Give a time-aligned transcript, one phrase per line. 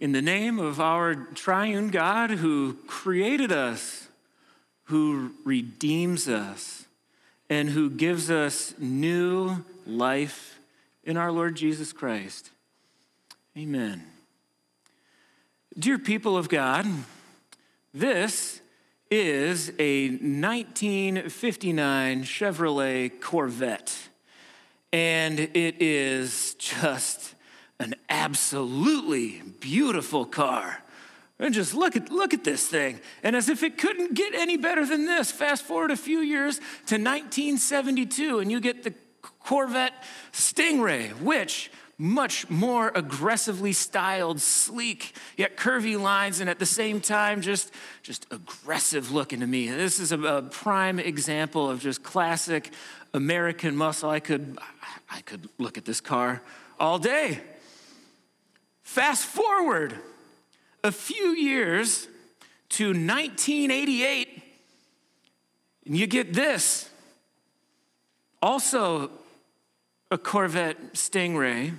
[0.00, 4.08] in the name of our triune God who created us,
[4.84, 6.86] who redeems us,
[7.48, 10.58] and who gives us new life
[11.04, 12.50] in our Lord Jesus Christ.
[13.56, 14.02] Amen.
[15.78, 16.86] Dear people of God,
[17.92, 18.60] this
[19.10, 24.08] is a 1959 Chevrolet Corvette,
[24.92, 27.33] and it is just
[27.84, 30.82] an absolutely beautiful car.
[31.38, 32.98] And just look at, look at this thing.
[33.22, 36.58] And as if it couldn't get any better than this, fast forward a few years
[36.86, 38.94] to 1972, and you get the
[39.40, 39.92] Corvette
[40.32, 47.42] Stingray, which much more aggressively styled, sleek, yet curvy lines, and at the same time,
[47.42, 47.70] just,
[48.02, 49.68] just aggressive looking to me.
[49.68, 52.72] This is a, a prime example of just classic
[53.12, 54.08] American muscle.
[54.08, 54.58] I could,
[55.10, 56.42] I could look at this car
[56.80, 57.42] all day.
[58.84, 59.98] Fast forward
[60.84, 62.06] a few years
[62.68, 64.42] to 1988,
[65.86, 66.88] and you get this.
[68.40, 69.10] Also,
[70.10, 71.74] a Corvette Stingray.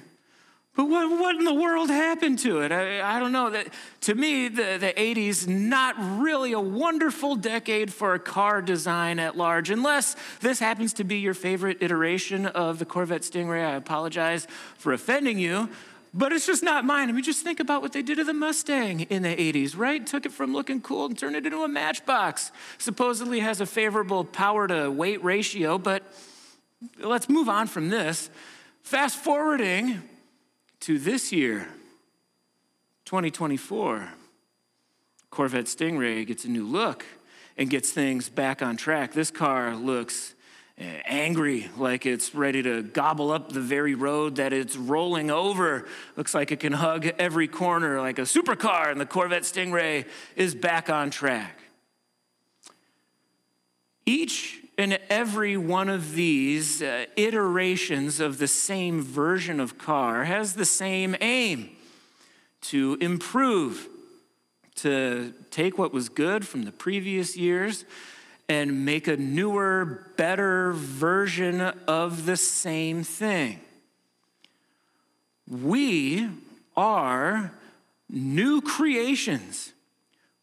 [0.75, 2.72] But what, what in the world happened to it?
[2.72, 3.52] I, I don't know.
[3.52, 3.67] That,
[4.02, 9.38] to me, the, the 80s, not really a wonderful decade for a car design at
[9.38, 13.66] large, unless this happens to be your favorite iteration of the Corvette Stingray.
[13.66, 14.47] I apologize
[14.78, 15.69] for offending you.
[16.17, 17.09] But it's just not mine.
[17.09, 20.08] I mean, just think about what they did to the Mustang in the 80s, right?
[20.08, 22.53] Took it from looking cool and turned it into a matchbox.
[22.77, 26.03] Supposedly has a favorable power to weight ratio, but
[26.99, 28.30] let's move on from this.
[28.81, 30.03] Fast forwarding
[30.81, 31.67] to this year,
[33.03, 34.09] 2024,
[35.31, 37.05] Corvette Stingray gets a new look
[37.57, 39.11] and gets things back on track.
[39.11, 40.34] This car looks
[40.78, 45.88] angry, like it's ready to gobble up the very road that it's rolling over.
[46.18, 50.53] Looks like it can hug every corner like a supercar, and the Corvette Stingray is
[50.53, 51.62] back on track.
[54.06, 60.53] Each and every one of these uh, iterations of the same version of car has
[60.53, 61.69] the same aim
[62.62, 63.88] to improve,
[64.75, 67.85] to take what was good from the previous years
[68.47, 73.59] and make a newer, better version of the same thing.
[75.47, 76.29] We
[76.75, 77.51] are
[78.09, 79.73] new creations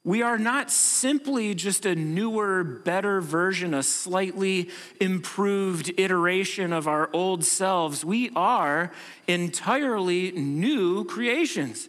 [0.04, 4.68] we are not simply just a newer, better version, a slightly
[5.00, 8.04] improved iteration of our old selves.
[8.04, 8.90] We are
[9.28, 11.88] entirely new creations.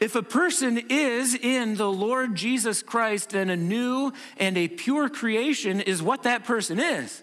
[0.00, 5.08] If a person is in the Lord Jesus Christ, then a new and a pure
[5.08, 7.22] creation is what that person is.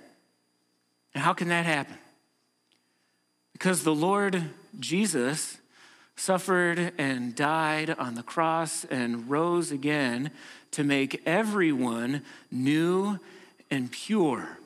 [1.13, 1.97] And how can that happen?
[3.53, 4.43] Because the Lord
[4.79, 5.57] Jesus
[6.15, 10.31] suffered and died on the cross and rose again
[10.71, 13.19] to make everyone new
[13.69, 14.57] and pure.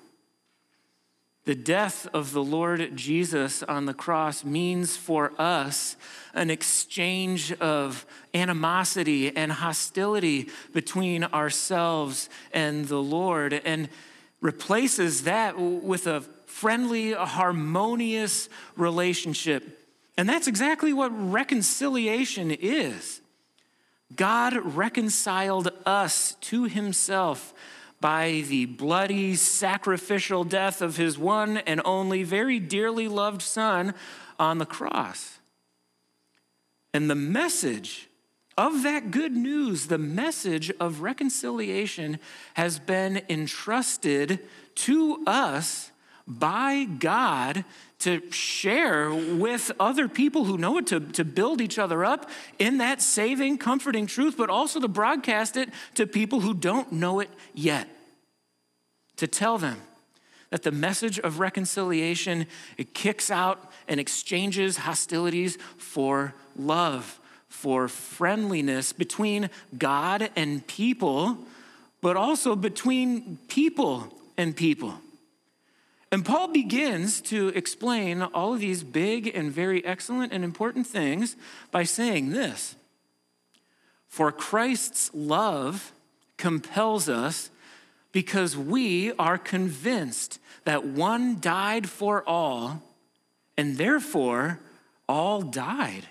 [1.45, 5.95] The death of the Lord Jesus on the cross means for us
[6.33, 13.89] an exchange of animosity and hostility between ourselves and the Lord and
[14.41, 19.85] replaces that with a friendly, harmonious relationship
[20.17, 23.21] and that's exactly what reconciliation is.
[24.15, 27.53] God reconciled us to himself
[28.05, 33.95] by the bloody sacrificial death of his one and only very dearly loved son
[34.37, 35.39] on the cross.
[36.93, 38.07] And the message
[38.59, 42.19] of that good news, the message of reconciliation,
[42.53, 44.39] has been entrusted
[44.75, 45.89] to us
[46.27, 47.65] by God
[48.01, 52.29] to share with other people who know it, to, to build each other up
[52.59, 57.19] in that saving, comforting truth, but also to broadcast it to people who don't know
[57.19, 57.89] it yet.
[59.17, 59.81] To tell them
[60.49, 68.93] that the message of reconciliation it kicks out and exchanges hostilities for love, for friendliness
[68.93, 71.37] between God and people,
[72.01, 74.95] but also between people and people.
[76.11, 81.35] And Paul begins to explain all of these big and very excellent and important things
[81.71, 82.75] by saying this
[84.07, 85.91] For Christ's love
[86.37, 87.49] compels us
[88.15, 92.81] because we are convinced that one died for all,
[93.57, 94.61] and therefore
[95.05, 96.07] all died.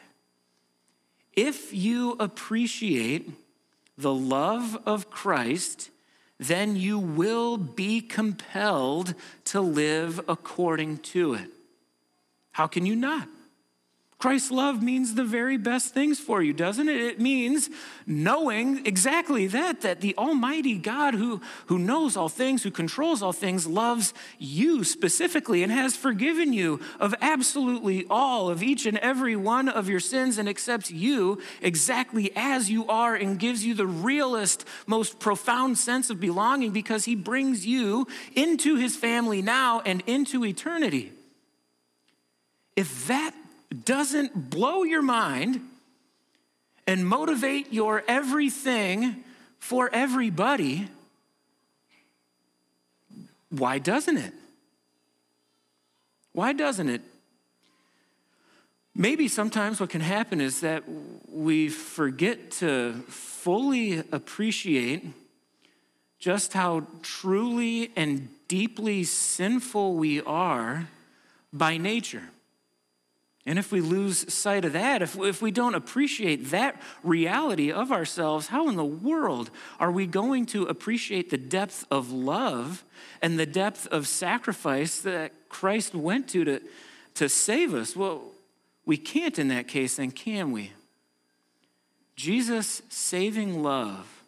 [1.33, 3.31] If you appreciate
[3.97, 5.89] the love of Christ,
[6.39, 9.15] then you will be compelled
[9.45, 11.49] to live according to it.
[12.53, 13.29] How can you not?
[14.25, 16.97] Christ's love means the very best things for you, doesn't it?
[16.97, 17.69] It means
[18.07, 23.35] knowing exactly that, that the Almighty God who, who knows all things, who controls all
[23.35, 29.37] things, loves you specifically and has forgiven you of absolutely all of each and every
[29.37, 33.87] one of your sins and accepts you exactly as you are and gives you the
[33.87, 40.03] realest, most profound sense of belonging because he brings you into his family now and
[40.07, 41.13] into eternity.
[42.75, 43.35] If that
[43.83, 45.61] doesn't blow your mind
[46.87, 49.25] and motivate your everything
[49.59, 50.89] for everybody,
[53.49, 54.35] why doesn't it?
[56.33, 57.01] Why doesn't it?
[58.95, 60.85] Maybe sometimes what can happen is that
[61.29, 65.05] we forget to fully appreciate
[66.19, 70.89] just how truly and deeply sinful we are
[71.53, 72.23] by nature.
[73.47, 77.93] And if we lose sight of that, if, if we don't appreciate that reality of
[77.93, 82.85] ourselves, how in the world are we going to appreciate the depth of love
[83.21, 86.61] and the depth of sacrifice that Christ went to to,
[87.15, 87.95] to save us?
[87.95, 88.23] Well,
[88.87, 90.73] we can't in that case, then, can we?
[92.17, 94.23] Jesus' saving love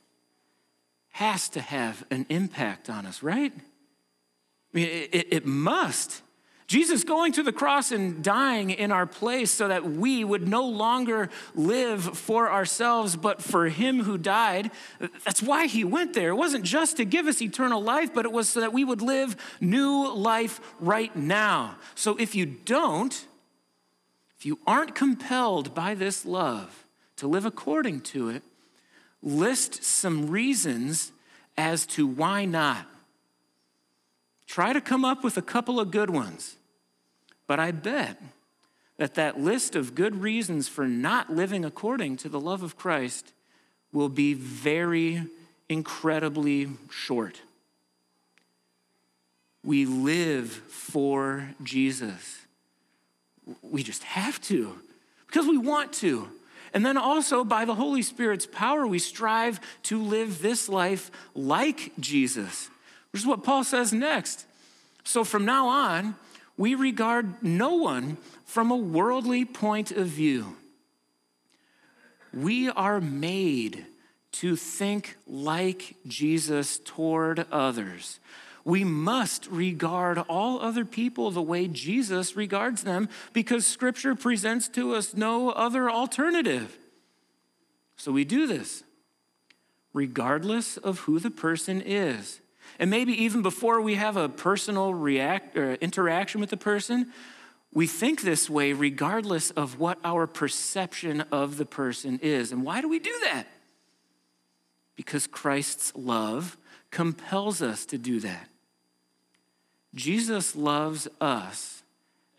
[1.12, 3.52] has to have an impact on us, right?
[3.56, 3.60] I
[4.76, 6.20] mean, it, it must.
[6.66, 10.66] Jesus going to the cross and dying in our place so that we would no
[10.66, 14.72] longer live for ourselves, but for Him who died.
[15.24, 16.30] That's why He went there.
[16.30, 19.00] It wasn't just to give us eternal life, but it was so that we would
[19.00, 21.76] live new life right now.
[21.94, 23.26] So if you don't,
[24.36, 26.84] if you aren't compelled by this love
[27.16, 28.42] to live according to it,
[29.22, 31.12] list some reasons
[31.56, 32.86] as to why not.
[34.56, 36.56] Try to come up with a couple of good ones.
[37.46, 38.18] But I bet
[38.96, 43.34] that that list of good reasons for not living according to the love of Christ
[43.92, 45.26] will be very
[45.68, 47.42] incredibly short.
[49.62, 52.38] We live for Jesus.
[53.60, 54.78] We just have to
[55.26, 56.30] because we want to.
[56.72, 61.92] And then also, by the Holy Spirit's power, we strive to live this life like
[62.00, 62.70] Jesus,
[63.16, 64.44] which is what Paul says next.
[65.02, 66.16] So from now on,
[66.58, 70.54] we regard no one from a worldly point of view.
[72.34, 73.86] We are made
[74.32, 78.20] to think like Jesus toward others.
[78.66, 84.94] We must regard all other people the way Jesus regards them because Scripture presents to
[84.94, 86.76] us no other alternative.
[87.96, 88.82] So we do this
[89.94, 92.40] regardless of who the person is.
[92.78, 97.12] And maybe even before we have a personal react, or interaction with the person,
[97.72, 102.52] we think this way regardless of what our perception of the person is.
[102.52, 103.46] And why do we do that?
[104.94, 106.56] Because Christ's love
[106.90, 108.48] compels us to do that.
[109.94, 111.82] Jesus loves us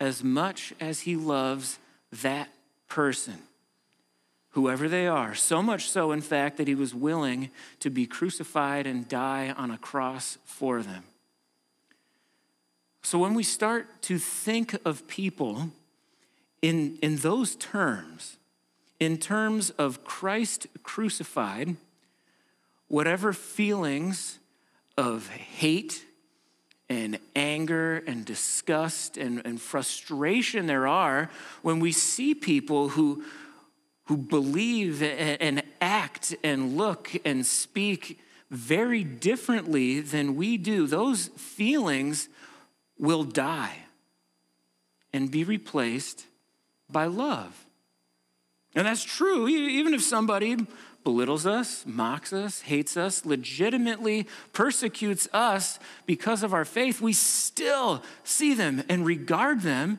[0.00, 1.78] as much as he loves
[2.10, 2.48] that
[2.88, 3.38] person
[4.58, 5.36] whoever they are.
[5.36, 9.70] So much so, in fact, that he was willing to be crucified and die on
[9.70, 11.04] a cross for them.
[13.02, 15.70] So when we start to think of people
[16.60, 18.36] in, in those terms,
[18.98, 21.76] in terms of Christ crucified,
[22.88, 24.40] whatever feelings
[24.96, 26.04] of hate
[26.88, 31.30] and anger and disgust and, and frustration there are
[31.62, 33.22] when we see people who,
[34.08, 38.18] who believe and act and look and speak
[38.50, 42.30] very differently than we do, those feelings
[42.98, 43.76] will die
[45.12, 46.24] and be replaced
[46.90, 47.66] by love.
[48.74, 50.56] And that's true, even if somebody
[51.04, 58.02] belittles us, mocks us, hates us, legitimately persecutes us because of our faith, we still
[58.24, 59.98] see them and regard them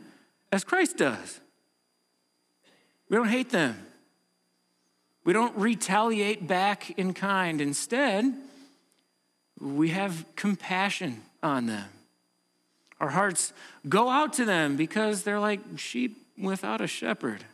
[0.51, 1.39] as Christ does.
[3.08, 3.86] We don't hate them.
[5.30, 7.62] We don't retaliate back in kind.
[7.62, 8.34] Instead,
[9.62, 11.88] we have compassion on them.
[13.00, 13.54] Our hearts
[13.88, 17.46] go out to them because they're like sheep without a shepherd.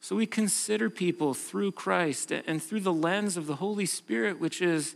[0.00, 4.62] So we consider people through Christ and through the lens of the Holy Spirit, which
[4.62, 4.94] is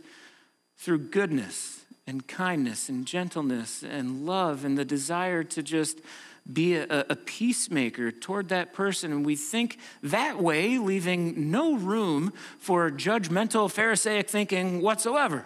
[0.77, 5.99] through goodness and kindness and gentleness and love and the desire to just
[6.51, 9.11] be a, a, peacemaker toward that person.
[9.11, 15.45] And we think that way, leaving no room for judgmental Pharisaic thinking whatsoever.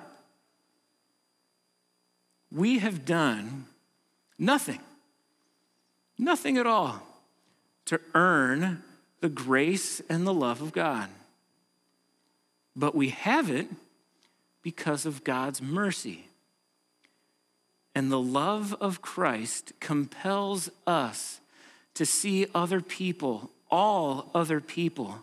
[2.52, 3.66] We have done
[4.38, 4.80] nothing,
[6.18, 7.02] nothing at all
[7.86, 8.84] to earn
[9.22, 11.10] the grace and the love of God.
[12.76, 13.68] But we have it
[14.62, 16.26] because of God's mercy.
[17.94, 21.42] And the love of Christ compels us
[21.94, 25.20] to see other people, all other people,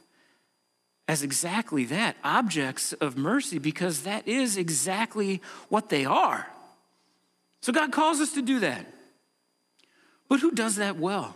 [1.07, 6.47] as exactly that objects of mercy, because that is exactly what they are.
[7.63, 8.87] So God calls us to do that.
[10.29, 11.35] But who does that well?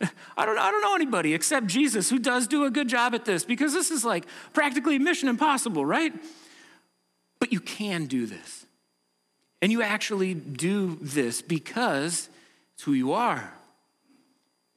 [0.36, 3.24] I don't, I don't know anybody except Jesus who does do a good job at
[3.24, 6.12] this because this is like practically mission impossible, right?
[7.40, 8.65] But you can do this.
[9.62, 12.28] And you actually do this because
[12.74, 13.52] it's who you are,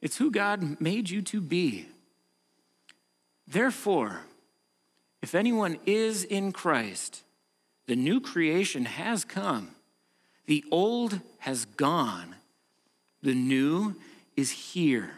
[0.00, 1.86] it's who God made you to be.
[3.46, 4.20] Therefore,
[5.22, 7.22] if anyone is in Christ,
[7.86, 9.70] the new creation has come.
[10.46, 12.36] The old has gone.
[13.22, 13.96] The new
[14.36, 15.10] is here.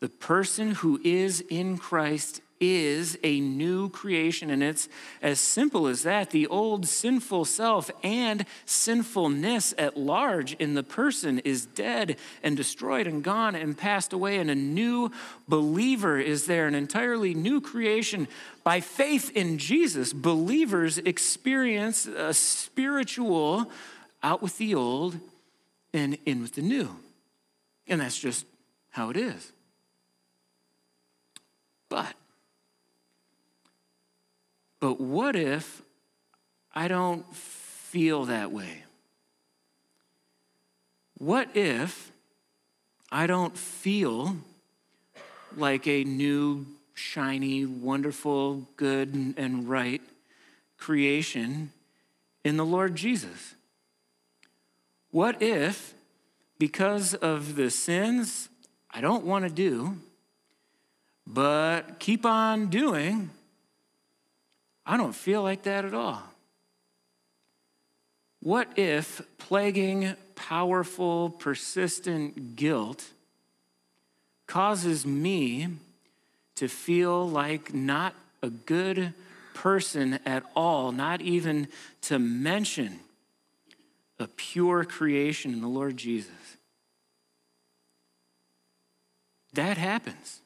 [0.00, 4.88] The person who is in Christ is a new creation, and it's
[5.22, 6.30] as simple as that.
[6.30, 13.06] The old sinful self and sinfulness at large in the person is dead and destroyed
[13.06, 15.10] and gone and passed away, and a new
[15.46, 18.28] believer is there, an entirely new creation.
[18.64, 23.70] By faith in Jesus, believers experience a spiritual
[24.22, 25.18] out with the old
[25.92, 26.96] and in with the new.
[27.86, 28.44] And that's just
[28.90, 29.52] how it is.
[31.88, 32.14] But,
[34.80, 35.82] but what if
[36.74, 38.84] I don't feel that way?
[41.18, 42.12] What if
[43.10, 44.36] I don't feel
[45.56, 50.02] like a new, shiny, wonderful, good, and right
[50.76, 51.72] creation
[52.44, 53.54] in the Lord Jesus?
[55.10, 55.94] What if,
[56.58, 58.48] because of the sins
[58.90, 59.96] I don't want to do,
[61.26, 63.30] but keep on doing,
[64.88, 66.22] I don't feel like that at all.
[68.40, 73.04] What if plaguing, powerful, persistent guilt
[74.46, 75.68] causes me
[76.54, 79.12] to feel like not a good
[79.52, 81.68] person at all, not even
[82.02, 83.00] to mention
[84.18, 86.32] a pure creation in the Lord Jesus?
[89.52, 90.40] That happens.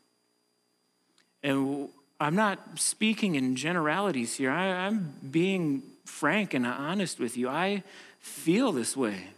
[1.44, 1.90] And
[2.22, 4.50] I'm not speaking in generalities here.
[4.50, 7.48] I, am being frank and honest with you.
[7.48, 7.82] I
[8.20, 9.28] feel this way.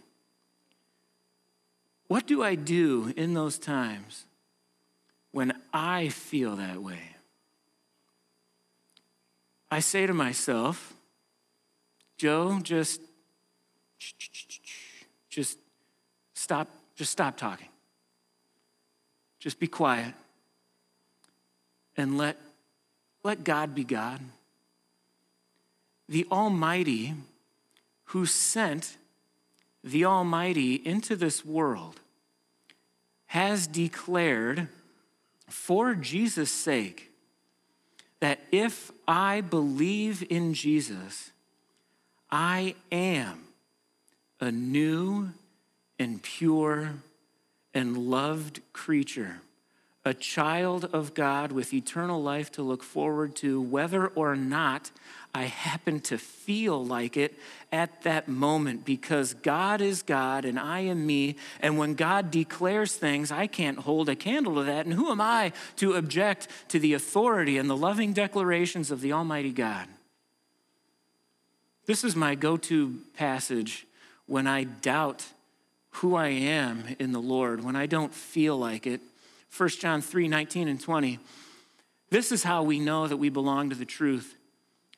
[2.07, 4.25] What do I do in those times
[5.31, 6.99] when I feel that way?
[9.71, 10.93] I say to myself,
[12.17, 13.01] Joe, just
[15.29, 15.57] just
[16.33, 17.67] stop just stop talking.
[19.39, 20.13] Just be quiet
[21.97, 22.37] and let,
[23.25, 24.21] let God be God.
[26.07, 27.15] The Almighty,
[28.09, 28.97] who sent
[29.83, 31.99] the Almighty into this world,
[33.25, 34.67] has declared
[35.49, 37.11] for Jesus' sake
[38.19, 41.31] that if I believe in Jesus,
[42.29, 43.45] I am
[44.39, 45.31] a new
[45.97, 46.93] and pure
[47.73, 49.41] and loved creature
[50.05, 54.91] a child of God with eternal life to look forward to, whether or not
[55.33, 57.33] I happen to feel like it
[57.71, 61.35] at that moment, because God is God and I am me.
[61.59, 64.85] And when God declares things, I can't hold a candle to that.
[64.85, 69.11] And who am I to object to the authority and the loving declarations of the
[69.11, 69.87] Almighty God?
[71.87, 73.87] This is my go to passage
[74.27, 75.25] when I doubt
[75.89, 79.01] who I am in the Lord, when I don't feel like it
[79.55, 81.19] 1 John 3 19 and 20.
[82.09, 84.35] This is how we know that we belong to the truth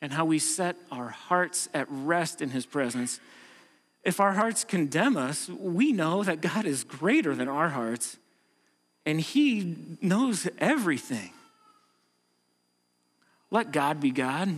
[0.02, 3.20] and how we set our hearts at rest in his presence.
[4.04, 8.18] If our hearts condemn us, we know that God is greater than our hearts
[9.06, 11.32] and he knows everything.
[13.50, 14.50] Let God be God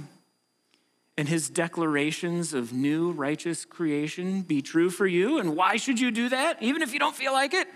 [1.19, 5.38] and his declarations of new righteous creation be true for you.
[5.38, 7.67] And why should you do that, even if you don't feel like it?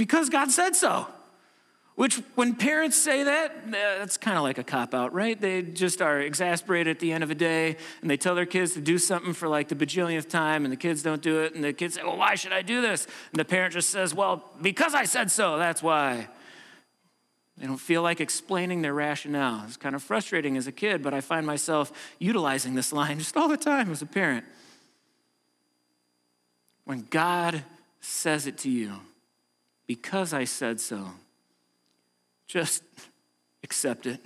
[0.00, 1.06] Because God said so.
[1.94, 5.38] Which, when parents say that, eh, that's kind of like a cop out, right?
[5.38, 8.72] They just are exasperated at the end of a day and they tell their kids
[8.72, 11.54] to do something for like the bajillionth time and the kids don't do it.
[11.54, 13.06] And the kids say, Well, why should I do this?
[13.30, 16.28] And the parent just says, Well, because I said so, that's why.
[17.58, 19.64] They don't feel like explaining their rationale.
[19.66, 23.36] It's kind of frustrating as a kid, but I find myself utilizing this line just
[23.36, 24.46] all the time as a parent.
[26.86, 27.64] When God
[28.00, 29.00] says it to you,
[29.90, 31.04] because I said so.
[32.46, 32.84] Just
[33.64, 34.24] accept it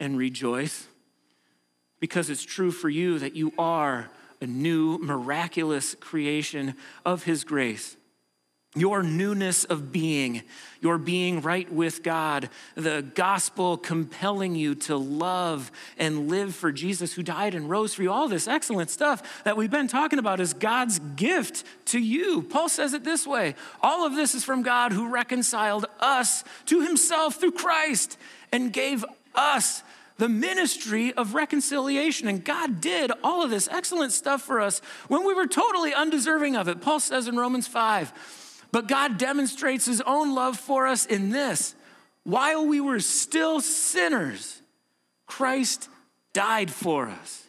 [0.00, 0.86] and rejoice
[2.00, 4.08] because it's true for you that you are
[4.40, 7.98] a new, miraculous creation of His grace
[8.76, 10.42] your newness of being,
[10.80, 17.14] your being right with God, the gospel compelling you to love and live for Jesus
[17.14, 20.40] who died and rose for you, all this excellent stuff that we've been talking about
[20.40, 22.42] is God's gift to you.
[22.42, 26.82] Paul says it this way all of this is from God who reconciled us to
[26.82, 28.18] himself through Christ
[28.52, 29.04] and gave
[29.34, 29.82] us
[30.18, 32.28] the ministry of reconciliation.
[32.28, 36.56] And God did all of this excellent stuff for us when we were totally undeserving
[36.56, 36.80] of it.
[36.80, 38.12] Paul says in Romans 5,
[38.76, 41.74] but God demonstrates his own love for us in this
[42.24, 44.60] while we were still sinners,
[45.24, 45.88] Christ
[46.34, 47.44] died for us.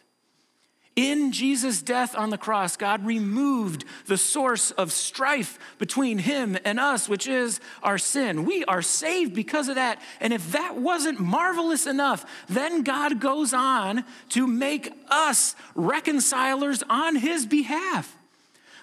[0.96, 6.80] In Jesus' death on the cross, God removed the source of strife between him and
[6.80, 8.46] us, which is our sin.
[8.46, 10.00] We are saved because of that.
[10.22, 17.16] And if that wasn't marvelous enough, then God goes on to make us reconcilers on
[17.16, 18.17] his behalf.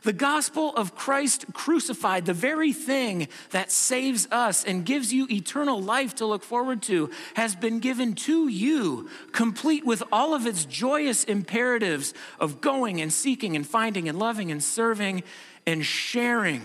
[0.06, 5.82] The gospel of Christ crucified, the very thing that saves us and gives you eternal
[5.82, 10.64] life to look forward to, has been given to you, complete with all of its
[10.64, 15.24] joyous imperatives of going and seeking and finding and loving and serving
[15.66, 16.62] and sharing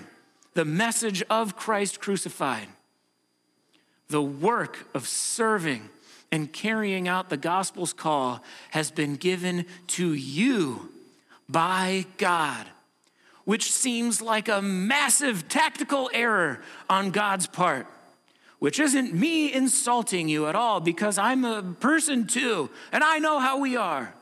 [0.53, 2.69] the message of Christ crucified.
[4.09, 5.89] The work of serving
[6.31, 8.43] and carrying out the gospel's call
[8.73, 10.91] has been given to you
[11.49, 12.67] by God
[13.51, 17.85] which seems like a massive tactical error on God's part,
[18.61, 23.41] which isn't me insulting you at all because I'm a person too, and I know
[23.41, 24.15] how we are.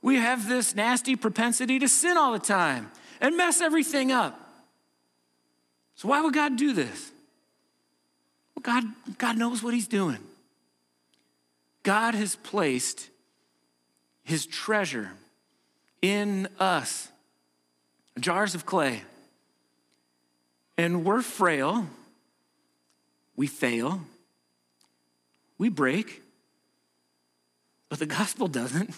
[0.00, 2.90] We have this nasty propensity to sin all the time
[3.20, 4.40] and mess everything up.
[5.96, 7.12] So, why would God do this?
[8.54, 8.84] Well, God,
[9.18, 10.20] God knows what He's doing.
[11.82, 13.10] God has placed
[14.22, 15.10] His treasure
[16.00, 17.10] in us
[18.18, 19.02] jars of clay.
[20.76, 21.86] And we're frail,
[23.36, 24.02] we fail,
[25.58, 26.22] we break,
[27.88, 28.94] but the gospel doesn't.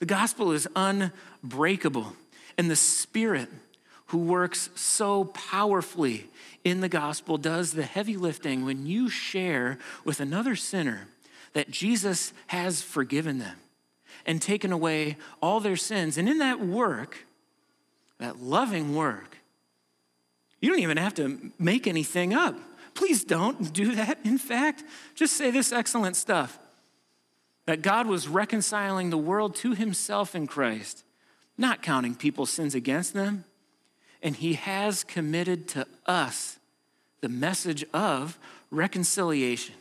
[0.00, 2.14] The gospel is unbreakable.
[2.58, 3.48] And the Spirit
[4.06, 6.28] who works so powerfully
[6.64, 11.06] in the gospel does the heavy lifting when you share with another sinner
[11.52, 13.56] that Jesus has forgiven them
[14.26, 16.18] and taken away all their sins.
[16.18, 17.24] And in that work,
[18.20, 19.38] that loving work.
[20.60, 22.54] You don't even have to make anything up.
[22.94, 24.18] Please don't do that.
[24.24, 26.58] In fact, just say this excellent stuff
[27.66, 31.04] that God was reconciling the world to himself in Christ,
[31.56, 33.44] not counting people's sins against them.
[34.22, 36.58] And he has committed to us
[37.22, 38.38] the message of
[38.70, 39.74] reconciliation.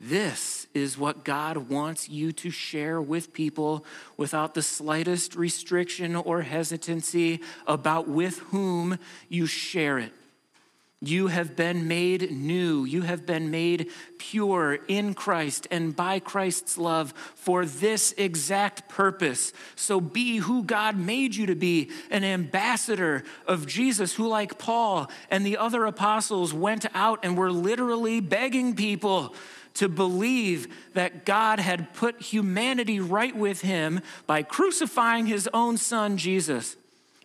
[0.00, 3.84] This is what God wants you to share with people
[4.16, 10.12] without the slightest restriction or hesitancy about with whom you share it.
[11.00, 12.84] You have been made new.
[12.84, 19.52] You have been made pure in Christ and by Christ's love for this exact purpose.
[19.76, 25.08] So be who God made you to be an ambassador of Jesus, who, like Paul
[25.30, 29.36] and the other apostles, went out and were literally begging people
[29.78, 36.16] to believe that God had put humanity right with him by crucifying his own son,
[36.16, 36.76] Jesus.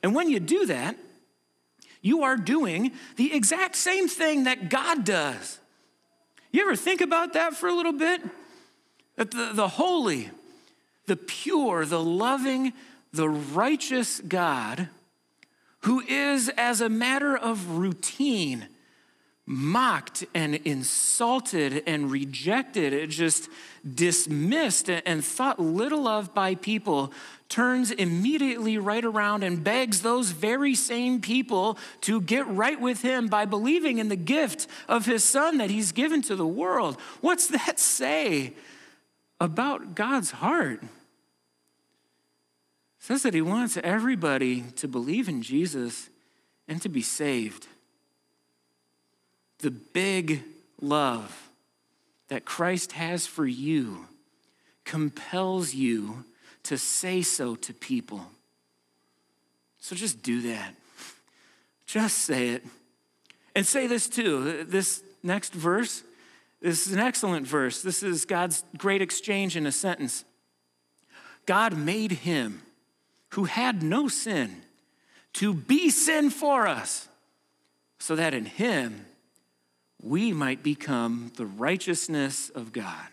[0.03, 0.95] And when you do that,
[2.01, 5.59] you are doing the exact same thing that God does.
[6.51, 8.21] You ever think about that for a little bit?
[9.15, 10.29] That the, the holy,
[11.07, 12.73] the pure, the loving,
[13.11, 14.89] the righteous God,
[15.81, 18.67] who is, as a matter of routine,
[19.45, 23.49] mocked and insulted and rejected, just
[23.93, 27.11] dismissed and thought little of by people,
[27.49, 33.27] turns immediately right around and begs those very same people to get right with him
[33.27, 36.99] by believing in the gift of his son that he's given to the world.
[37.19, 38.53] What's that say
[39.41, 40.81] about God's heart?
[42.99, 46.09] Says that he wants everybody to believe in Jesus
[46.69, 47.67] and to be saved
[49.63, 50.43] the big
[50.81, 51.49] love
[52.27, 54.05] that Christ has for you
[54.83, 56.25] compels you
[56.63, 58.25] to say so to people.
[59.79, 60.75] So just do that.
[61.85, 62.65] Just say it.
[63.55, 64.65] And say this too.
[64.65, 66.03] This next verse,
[66.61, 67.81] this is an excellent verse.
[67.81, 70.25] This is God's great exchange in a sentence.
[71.45, 72.63] God made him
[73.29, 74.61] who had no sin
[75.33, 77.07] to be sin for us
[77.97, 79.05] so that in him
[80.03, 83.07] we might become the righteousness of God.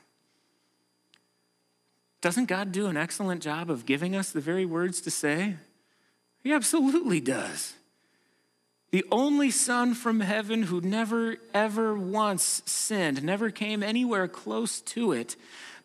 [2.20, 5.56] Doesn't God do an excellent job of giving us the very words to say?
[6.42, 7.74] He absolutely does.
[8.90, 15.12] The only Son from heaven who never, ever once sinned, never came anywhere close to
[15.12, 15.36] it,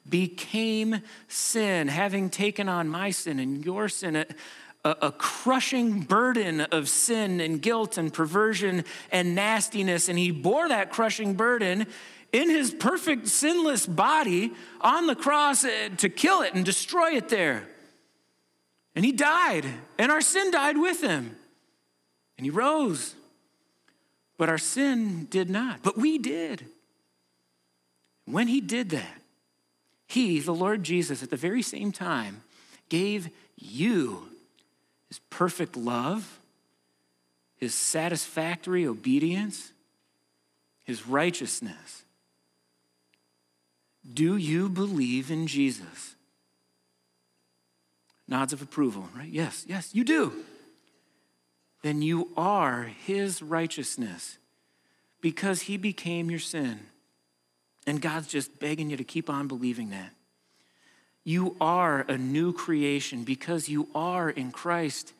[0.09, 4.25] became sin, having taken on my sin and your sin
[4.85, 10.07] a, a crushing burden of sin and guilt and perversion and nastiness.
[10.07, 11.87] And he bore that crushing burden
[12.31, 17.27] in his perfect sinless body on the cross eh, to kill it and destroy it
[17.29, 17.67] there.
[18.95, 19.65] And he died,
[19.97, 21.35] and our sin died with him.
[22.37, 23.15] And he rose.
[24.37, 26.65] But our sin did not, but we did.
[28.25, 29.21] When he did that,
[30.07, 32.43] he, the Lord Jesus, at the very same time,
[32.89, 34.29] gave you
[35.15, 36.39] his perfect love,
[37.55, 39.71] his satisfactory obedience,
[40.83, 42.03] his righteousness.
[44.13, 46.15] Do you believe in Jesus?
[48.27, 49.29] Nods of approval, right?
[49.29, 50.33] Yes, yes, you do.
[51.81, 54.37] Then you are his righteousness
[55.21, 56.79] because he became your sin.
[57.87, 60.11] And God's just begging you to keep on believing that.
[61.25, 65.11] You are a new creation because you are in Christ.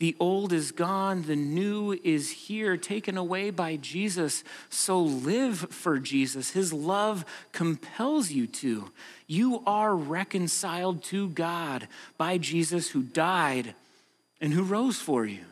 [0.00, 4.44] The old is gone, the new is here, taken away by Jesus.
[4.68, 6.50] So live for Jesus.
[6.50, 8.90] His love compels you to.
[9.26, 13.74] You are reconciled to God by Jesus who died
[14.40, 15.44] and who rose for you.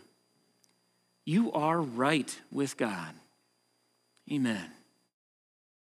[1.25, 3.15] You are right with God.
[4.31, 4.76] Amen.